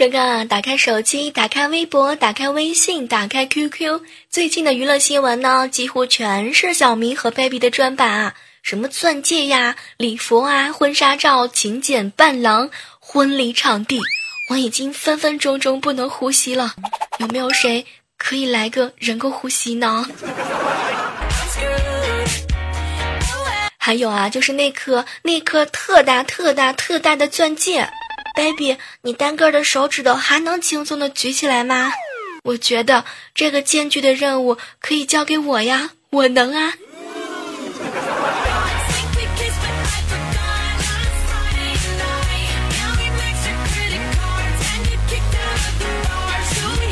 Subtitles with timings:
[0.00, 4.00] 刚刚啊，打开手机，打开微博，打开微信，打开 QQ，
[4.30, 14.00] 最近的娱乐新闻呢，几乎全是小明和 baby 的专版啊，什么钻戒呀、礼服啊、婚纱照、请柬、伴郎、婚礼场地，
[14.48, 16.72] 我已经分分钟钟不能呼吸了。
[17.18, 17.84] 有没有谁
[18.16, 20.06] 可以来个人工呼吸呢？
[23.76, 27.86] 还有啊，就是那颗那颗特大特大特大的钻戒。
[28.40, 31.92] baby，你单个的手指头还能轻松的举起来吗？
[32.42, 36.72] 我觉得这个艰巨的任务可以交给我呀，我能啊！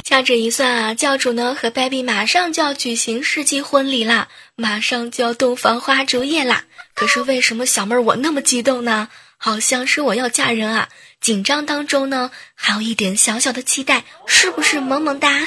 [0.05, 6.65] 掐指一算啊，教主呢和 baby 马上就要举行世纪婚礼啦，马上就要洞房花烛夜啦。
[6.93, 9.09] 可是为什么小妹儿我那么激动呢？
[9.41, 10.89] 好像是我要嫁人啊！
[11.21, 15.47] 紧张当中呢，还有一点小小的期待，是不是萌萌哒？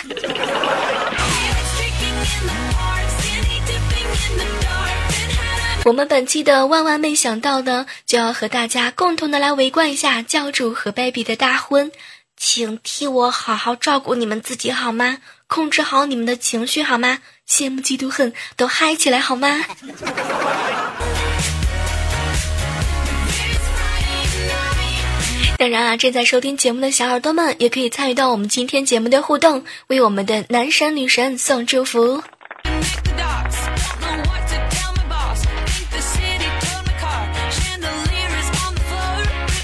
[5.83, 11.91] 我们本期的万万没想到呢，就要和大家共同的来围观一下教主和 baby 的大婚，
[12.37, 15.17] 请替我好好照顾你们自己好吗？
[15.47, 17.17] 控制好你们的情绪好吗？
[17.49, 19.65] 羡慕嫉妒恨都嗨起来好吗？
[25.61, 32.23] 当然啊，正在收听节目的小耳朵们，也可以参与到我们今天节目的互动，为我们的男神女神送祝福。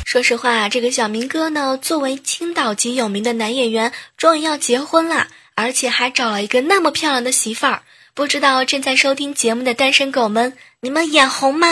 [0.06, 5.26] 说实话，这个小明哥呢，作为青岛级有名的男演员，终于要结婚了，
[5.56, 7.82] 而且还找了一个那么漂亮的媳妇儿。
[8.14, 11.68] 不知道正在收听节目的单身狗们，你们眼红吗？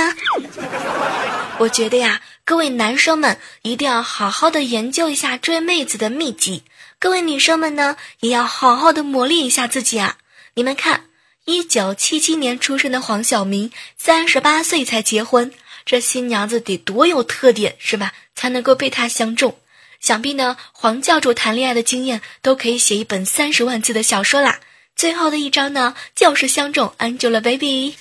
[1.59, 2.21] 我觉得呀。
[2.47, 6.61] 各位男生们一定要好好的研究一下追妹子的秘籍，
[6.99, 10.17] 各位女生们呢也要好好的磨练一下自己啊！
[10.53, 11.05] 你们看，
[11.45, 15.51] 一九七七年出生的黄晓明，三十八岁才结婚，
[15.88, 18.13] 这新娘子得多有特点是吧？
[18.35, 19.57] 才能够被他相中？
[19.99, 24.59] 想必呢，黄教主谈恋爱的经验都可以写一本三十万字的小说啦！
[24.95, 27.95] 最后的一章呢，就是相中 Angelababy。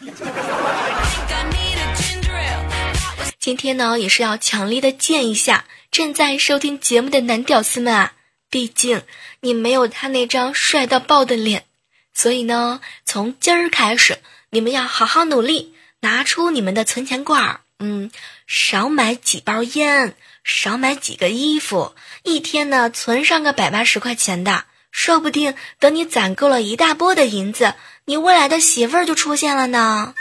[3.45, 8.15] 今天呢，也是要强烈的建一下正在收听节目的男屌丝们啊，
[8.49, 9.03] 毕竟
[9.41, 11.67] 你没有他那张帅到爆的脸，
[12.15, 14.17] 所以呢，从今儿开始，
[14.49, 18.11] 你们要好好努力，拿出你们的存钱罐儿，嗯，
[18.47, 27.75] 少买几包烟，少买几个衣服，一天呢存上个百八十块钱的，说不定等你攒够了一大波的银子，
[28.07, 30.15] 你未来的媳妇儿就出现了呢。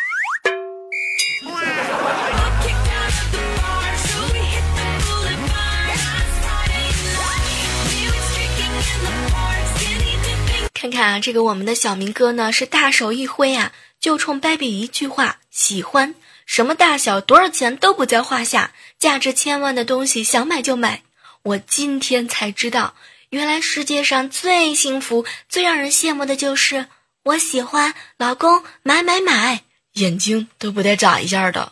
[10.84, 13.72] 看看啊，这个我们的小明哥呢，是大手一挥啊，
[14.02, 16.14] 就冲 baby 一句话，喜欢
[16.46, 21.04] 什么大小多少钱都不在话下，价值千万的东西想买就买。
[21.44, 22.96] 我今天才知道，
[23.30, 26.88] 原来世界上最幸福、最让人羡慕的就是
[27.24, 29.62] 我喜欢老公买买买，
[29.94, 31.72] 眼睛都不带眨一下的。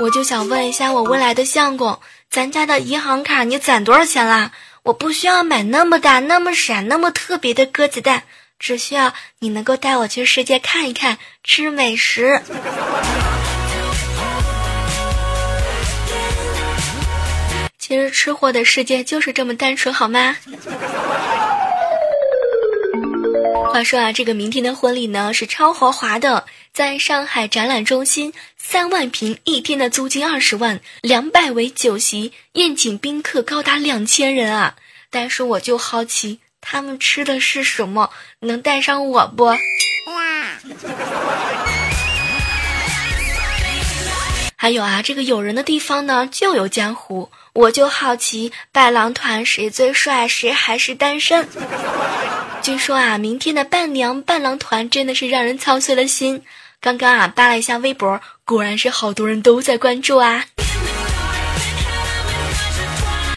[0.00, 1.98] 我就想问一下我未来的相公，
[2.30, 4.52] 咱家的银行卡你攒多少钱啦？
[4.84, 8.22] 我不需要买那么大、那么闪、那么特别的鸽子蛋，
[8.58, 12.40] 只需要你能够带我去世界看一看，吃美食。
[17.78, 20.36] 其实吃货的世界就是这么单纯，好吗？
[23.72, 26.46] 话说啊，这个明天的婚礼呢是超豪华的，
[26.78, 34.76] 在上海展览中心，三万平一天的租金二十万，两百围酒席，宴请宾客高达两千人啊！
[35.10, 38.10] 但是我就好奇，他们吃的是什么？
[38.38, 39.56] 能带上我不？
[44.54, 47.32] 还有啊，这个有人的地方呢就有江湖。
[47.54, 51.48] 我就好奇，伴郎团谁最帅，谁还是单身？
[52.62, 56.44] 据说啊，明天的伴娘伴郎团真的是让人操碎了心。
[56.80, 60.44] 刚刚啊，扒了一下微博，果然是好多人都在关注啊。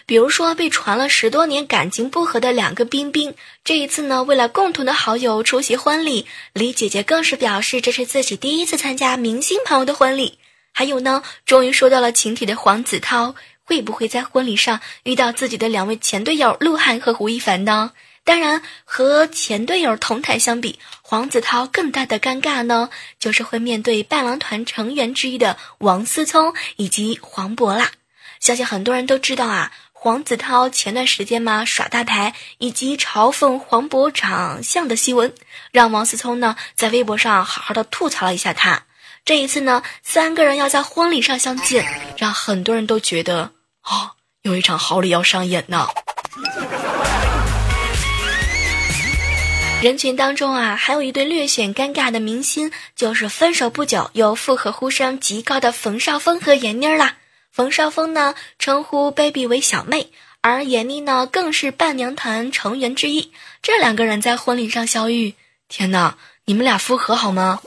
[0.06, 3.34] 比如说，被传了十多年感情不和的两个冰冰，
[3.64, 10.38] 这一次呢，为了共同的好友出席婚礼，李姐姐更是表示这是自己第一次参加明星朋友的婚礼。
[10.72, 13.36] 还有呢，终于收到了请帖的黄子韬。
[13.64, 17.94] 会不会在婚礼上遇到自己的两位前队友鹿晗和胡一凡呢？
[18.24, 22.90] 当然，和前队友同台相比，黄子韬更大的尴尬呢，
[23.20, 27.92] 就是会面对伴郎团成员之一的王思聪以及黄渤啦。
[28.40, 35.34] 相信很多人都知道啊，黄子韬前段时间嘛耍大牌以及嘲讽黄渤长相的新闻，
[35.72, 38.84] 让王思聪呢在微博上好好的吐槽了一下他。
[39.26, 41.86] 这一次呢，三个人要在婚礼上相见，
[42.18, 43.52] 让很多人都觉得。
[43.84, 44.12] 哦，
[44.44, 45.88] 有一场好礼要上演呢。
[49.82, 57.18] 人群当中啊，还有一对略显尴尬的明星，就是分手不久又复合呼声极高的冯绍峰和闫妮啦。
[57.52, 60.12] 冯绍峰呢，称呼 baby 为小妹，
[60.42, 63.32] 而闫妮呢，更是伴娘团成员之一。
[63.64, 65.34] 这两个人在婚礼上相遇，
[65.68, 67.60] 天哪，你们俩复合好吗？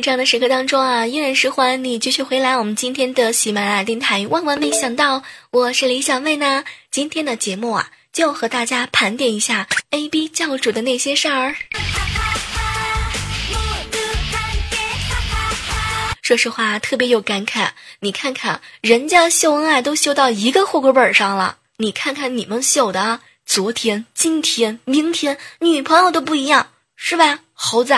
[0.00, 2.56] 这样的时刻当中啊，依然是欢迎你继续回来。
[2.56, 6.64] 我们今天的喜马拉雅电台，万万没想到，我是李小妹呢。
[6.90, 11.56] 今天的节目啊，就和大家盘点一下 A B 教主的那些事儿。
[16.22, 17.70] 说实话，特别有感慨。
[18.00, 27.94] 你看看人家秀恩爱都秀到一个户口本上了，你看看你们秀的，昨天、今天、明天，女朋友都不一样，是吧，猴子？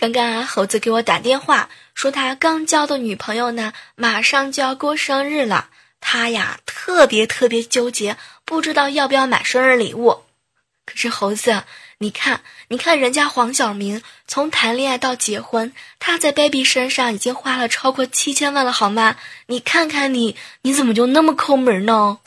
[0.00, 5.68] 刚刚啊，猴子给我打电话说他刚交的女朋友呢，马上就要过生日了，
[6.00, 8.16] 他呀特别特别纠结，
[8.46, 10.22] 不知道要不要买生日礼物。
[10.86, 11.64] 可是猴子，
[11.98, 19.16] 你看，你看人家黄晓明从谈恋爱到结婚，他在 baby 身上已经花了超过七千万了，好吗？
[19.48, 22.20] 你看看你，你怎么就那么抠门呢？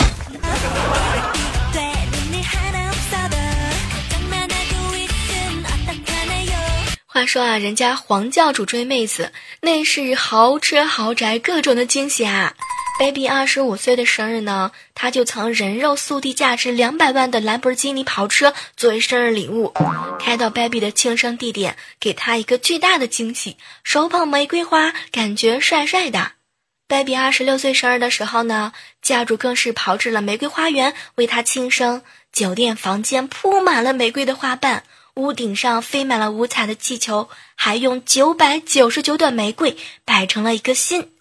[7.13, 9.31] 话说啊，人家黄教主追妹子，
[9.61, 12.55] 那是豪车豪宅，各种的惊喜啊
[12.99, 19.71] ！baby 二十五岁的生日呢，他就曾人肉速递价值两百万的兰博基尼跑车作为生日礼物，
[20.17, 26.31] 开到 baby 的庆生地点，给他一个巨大的惊喜，手捧玫瑰花，感觉帅帅的。
[26.87, 28.73] baby 二十六岁生日的时候呢，
[29.03, 32.01] 教主更是跑至了玫瑰花园为他庆生，
[32.31, 34.83] 酒店房间铺满了玫瑰的花瓣。
[35.15, 41.11] 屋顶上飞满了五彩的气球，还用九百九十九朵玫瑰摆成了一个心。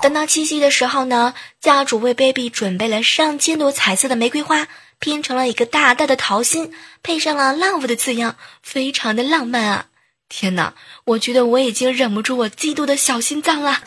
[0.00, 4.66] 等到七夕的时候呢，家主为 baby 准备了上千朵彩色的玫瑰花，
[4.98, 9.86] 拼成了一个大大的桃心，配上了 love 的字样，非常的浪漫啊！
[10.30, 10.72] 天哪，
[11.04, 13.82] 我觉得我已经忍不住我嫉妒的小心脏了。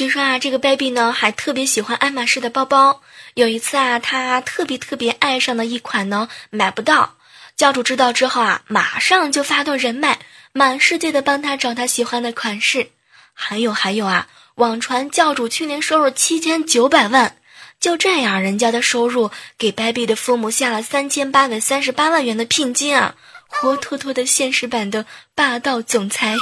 [0.00, 3.02] 据说啊，这个 baby 呢还特别喜欢爱马仕的包包。
[3.34, 7.16] 有一次啊，他特别特别爱上的一款呢买不到，
[7.54, 10.18] 教主知道之后啊，马上就发动人脉，
[10.52, 12.92] 满世界的帮他找他喜欢的款式。
[13.34, 17.36] 还有还有啊，网传教主去年收入七千九百万，
[17.78, 23.16] 就这样，人家的收入给 baby 的父母下了三千八百三十八万元的聘金啊，
[23.48, 25.04] 活脱脱的现实版的
[25.34, 26.36] 霸道总裁，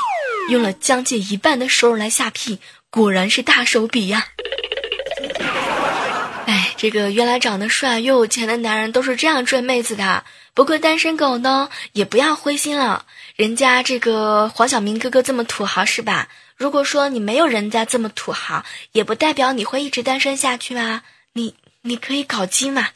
[0.49, 2.61] 用了将近一半的收入来下聘。
[2.91, 4.29] 果然是大手笔呀！
[6.47, 10.25] 哎，这个原来长得帅又有钱的男人都是这样追妹子的。
[10.55, 13.05] 不过单身狗呢，也不要灰心了。
[13.37, 16.29] 人家这个黄晓明哥哥这么土豪是吧？
[16.57, 21.03] 如果说你没有人家这么土豪，也不代表你会一直单身下去啊。
[21.35, 22.89] 你你可以搞基嘛。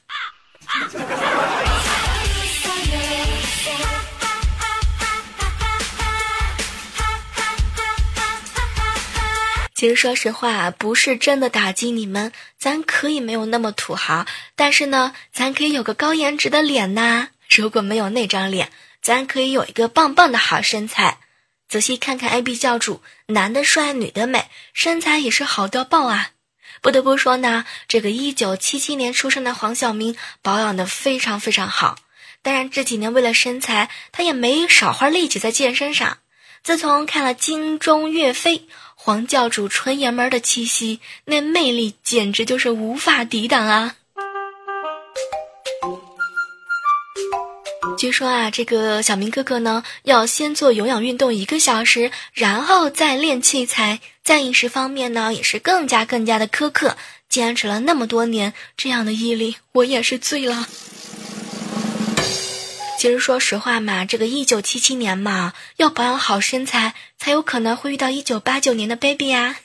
[9.82, 17.30] 其实说实话，不是真的打击你们，咱可以没有那么土豪，但是呢，咱可以有个高颜值的脸呐。
[17.50, 18.70] 如果没有那张脸，
[19.02, 21.18] 咱可以有一个棒棒的好身材。
[21.68, 26.30] 仔细看看 A B 教主，男的帅，女的美，身材也是好到爆啊！
[26.80, 31.98] 不得不说呢，这个一九七七年出生的黄晓明保养的非常非常好。
[32.42, 36.18] 当然这几年为了身材，他也没少花力气在健身上。
[36.62, 38.58] 自从看了《金钟岳飞》，
[39.04, 43.96] 黄教主纯爷们儿的气息，那魅力简直就是无法抵挡啊！
[47.98, 53.98] 据说啊，这个小明哥哥呢，要先做有氧运动一个小时，然后再练器材。
[54.22, 56.96] 在饮食方面呢，也是更加更加的苛刻，
[57.28, 60.68] 坚持了那么多年，这样的毅力，我也是醉了。
[63.02, 69.56] 其实说实话嘛，这个一九七七年嘛，要保养好身材，才有可能会遇到一九八九年的 baby 啊。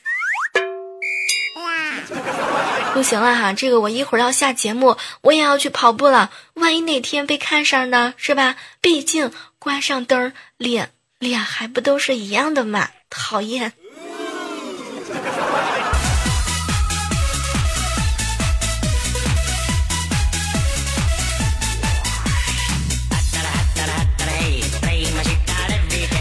[2.96, 6.32] 不行了哈，这个我一会儿要下节目，我也要去跑步了。
[6.56, 8.56] 万一哪天被看上呢，是吧？
[8.82, 10.90] 毕竟关上灯，脸
[11.20, 12.90] 脸还不都是一样的嘛？
[13.12, 13.74] 讨厌。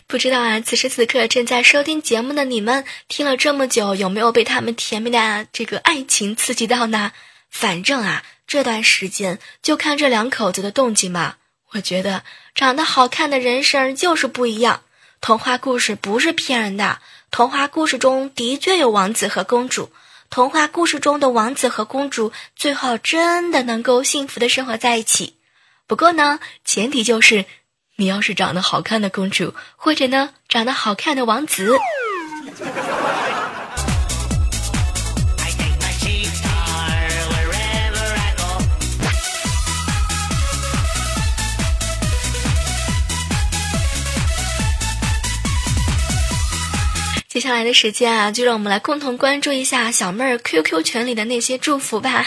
[0.09, 7.11] 不知道啊，此时此刻正在收听节目的你们，听了这么久，有没有被他们甜蜜的这个爱情刺激到呢？
[7.51, 11.35] 反正啊，这段时间就看这两口子的动静嘛。
[11.73, 12.23] 我觉得
[12.55, 14.83] 长得好看的人生就是不一样。
[15.21, 17.01] 童话故事不是骗人的，
[17.33, 19.91] 童话故事中的确有王子和公主，
[20.31, 25.35] 童话故事中的王子和公主最后真的能够幸福的生活在一起。
[25.89, 27.45] 不过呢，前提就是。
[27.99, 31.75] 你要是长得好看的公主，或者呢长得好看的王子。
[47.29, 52.27] 接下来的时间啊，就让我们来共同关注一下小妹儿 QQ 群里的那些祝福吧。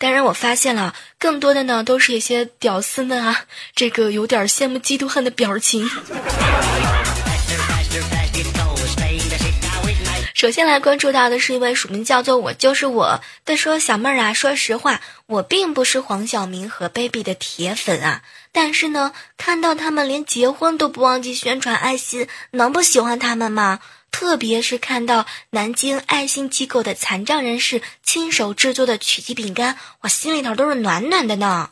[0.00, 5.86] 当然，我发现了更多的呢，都是一些屌丝们啊，这个有点羡慕嫉妒恨的表情。
[10.32, 23.80] 首先来关注到的是一位署名叫做“我就是我”的说：“小妹儿啊，说实话，我并不是黄晓明和 baby 的铁粉啊，但是呢，看到他们连结婚都不忘记宣传爱心，能不喜欢他们吗？”
[24.10, 31.70] 特别是看到南京爱心机构的残障人士亲手制作的曲奇饼干，我心里头都是暖暖的呢。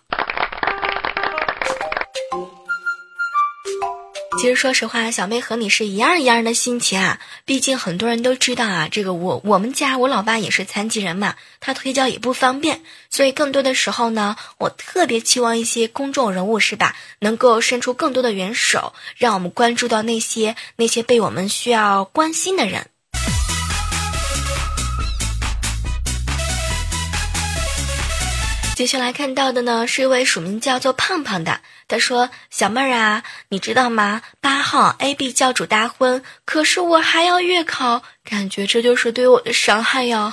[4.39, 7.19] 其实说实话，小妹和你是一样一样的心情啊。
[7.45, 22.87] 毕竟很多人都知道啊，这个我我们家我老爸也是残疾人嘛，他腿脚也不方便，所以更多的时候呢，我特别期望一些公众人物是吧，能够伸出更多的援手，让我们关注到那些那些被我们需要关心的人。
[28.79, 31.63] 接下来看到的呢，是一位署名叫做胖胖的。
[31.89, 34.23] 他说：“小妹儿啊，你知道吗？
[34.41, 40.31] 八号 A B 教主大婚，可是我还要月考，感觉这就是对我的伤害呀。”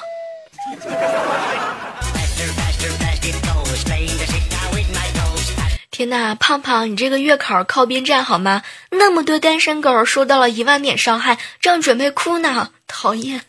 [5.90, 8.62] 天呐，胖胖，你这个月考靠边站好吗？
[8.92, 13.42] 那么多单身狗受到了一万点伤害，正准备哭呢，讨厌。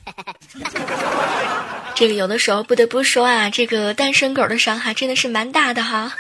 [1.99, 6.13] 这个有的时候不得不说啊，这个单身狗的伤害真的是蛮大的哈。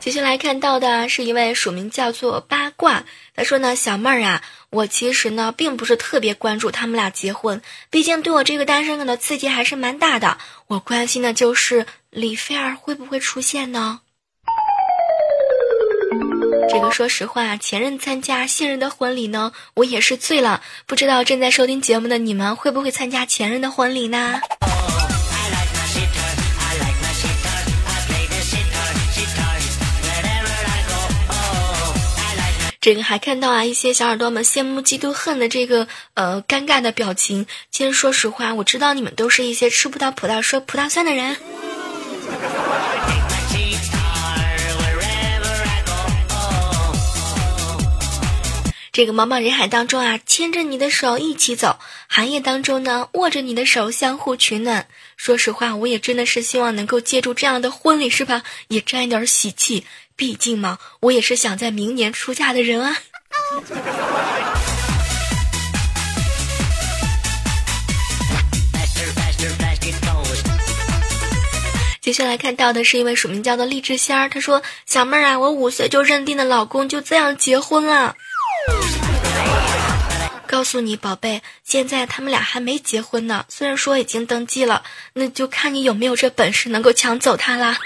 [0.00, 3.04] 接下来看到的是一位署名叫做八卦，
[3.36, 7.60] 他说呢，小妹儿啊，我其实呢并不是特别关注他们俩结婚，
[7.90, 10.38] 毕竟对我这个单身狗的刺激还是蛮大的。
[10.68, 14.00] 我关心的就是李菲儿会不会出现呢？
[16.72, 20.62] 这个说实话，前任参加现任的婚礼呢，我也是醉了。
[20.86, 24.40] 不知道正在收听节目的你们会不会参加前任的婚礼呢？
[32.80, 37.46] 这个还看到啊，一些小耳朵们羡慕嫉妒恨的这个呃尴尬的表情。
[37.70, 41.36] 其实说实话，我知道你们都是一些吃不到葡萄说葡萄酸的人。
[49.00, 54.88] 这个茫茫人海当中啊，牵着你的手一起走；寒夜当中呢，握着你的手相互取暖。
[55.16, 58.42] 说实话，我也真的是希望能够借助这样的婚礼，是吧？
[58.68, 59.86] 也沾一点喜气。
[60.16, 62.98] 毕竟嘛，我也是想在明年出嫁的人啊。
[72.02, 78.14] 接下来看到的是一位署名叫做励志仙儿，他说：“小妹儿啊，我五岁就认定的老公就这样结婚了。”
[80.50, 83.44] 告诉你，宝贝，现在他们俩还没结婚呢。
[83.48, 87.78] 虽然说已经登记了，那就看你有没有这本事能够抢走他啦。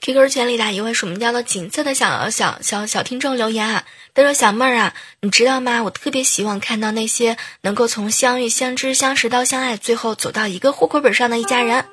[0.00, 3.84] QQ 群里的一位署名叫做锦瑟的小小小小听众留言啊，
[4.14, 5.82] 他说：“小妹儿啊，你知道吗？
[5.82, 11.84] 我特别希望看到那些能够从相遇、相知、相识到相爱，最后走到一个户口本上的一家人。”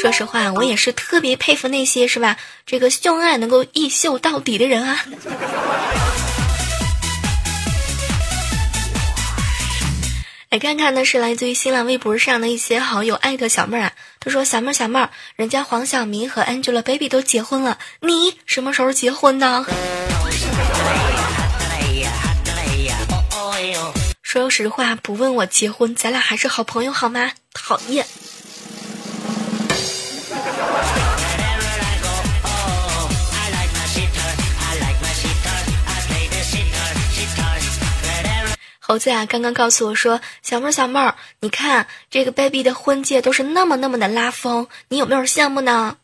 [0.00, 2.36] 说实话，我也是特别佩服那些是吧？
[2.64, 5.04] 这个秀恩爱能够一秀到底的人啊！
[10.50, 13.92] 来看看呢，是来自于新浪微博上的一些好友艾特小妹儿啊。
[14.20, 19.66] 他说：“小妹儿，小妹儿，人家黄晓明和 Angelababy 都结婚了，你什么时候结婚呢？”
[24.22, 27.32] 说实话，不问我结婚，咱俩还是好朋友好吗？
[27.52, 28.06] 讨厌。
[38.90, 45.98] 猴子啊，刚刚告诉我说，小妹儿，小妹儿，你看这个 baby 的婚戒都是那么那么的拉风，你有没有羡慕呢？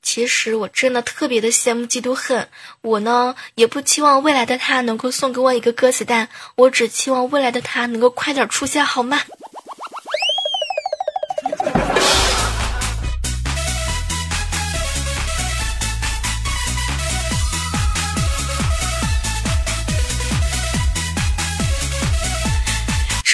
[0.00, 2.48] 其实我真的特别的羡慕嫉妒恨，
[2.80, 9.20] 我呢也不期望未来的他能够送给我一个鸽子蛋，我只期望未来的他能够快点出现，好吗？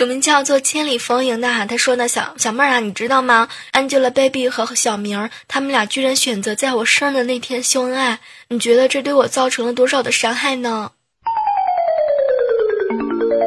[0.05, 8.19] 我们叫做千里逢迎的哈，他说呢，小小妹儿啊，你知道吗？Angelababy 和小明儿他们俩居然选择在我生日的那天秀恩爱，
[8.49, 10.91] 你觉得这对我造成了多少的伤害呢？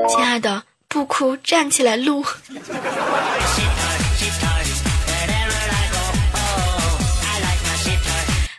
[0.10, 2.26] 亲爱的，不哭，站起来录。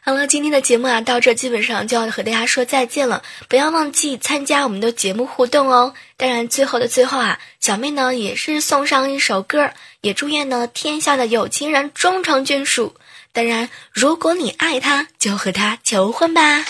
[0.08, 3.22] 好了，今天的节目啊，到这基本上就要和大家说再见了。
[3.46, 5.92] 不要忘记参加我们的节目互动哦。
[6.16, 12.94] 当然，最后的最后啊，小妹呢也是送上一首歌，也祝愿呢天下的有情人终成眷属。
[13.34, 16.64] 当然，如果你爱他，就和他求婚吧。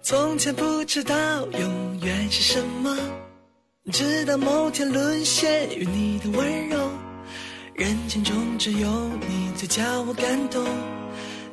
[0.00, 1.14] 从前不知道
[1.48, 2.96] 永远是什么，
[3.92, 6.85] 直到某天沦陷于你的温柔。
[7.76, 8.88] 人间中只有
[9.28, 10.64] 你最叫我感动，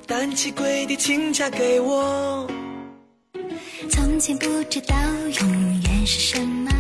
[0.07, 2.47] 单膝跪地请嫁给我。
[3.89, 4.95] 从前不知道
[5.41, 6.71] 永远是什么，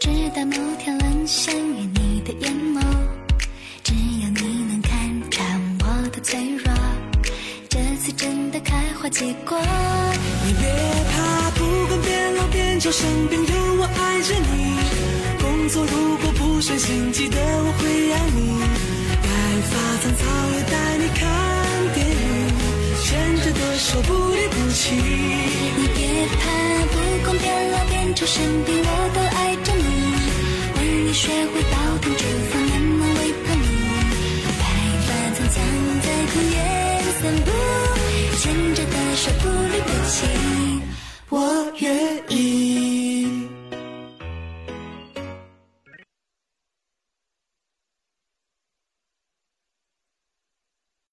[0.00, 2.80] 直到某天沦陷于你的眼眸。
[3.84, 6.74] 只有你能看穿我的脆弱，
[7.68, 9.56] 这次真的开花结果。
[10.44, 10.68] 你别
[11.12, 14.74] 怕，不管变老变丑生病，有我爱着你。
[15.40, 16.09] 工作如
[16.60, 18.60] 果不顺心，记得我会爱你
[19.22, 19.28] 白
[19.64, 20.20] 发苍苍
[20.52, 21.24] 也带你看
[21.94, 22.20] 电影，
[23.02, 23.08] 牵
[23.40, 24.92] 着的手不离不弃。
[24.92, 26.04] 你别
[26.36, 26.42] 怕，
[26.92, 26.94] 不
[27.24, 29.84] 管变老变丑生病，我都爱着你。
[30.76, 33.64] 为你学会煲汤煮饭，慢慢喂饱你。
[34.60, 34.62] 白
[35.06, 35.56] 发苍苍
[36.04, 36.60] 在公园
[37.22, 37.48] 散步，
[38.36, 38.44] 牵
[38.74, 40.28] 着的手不离不弃。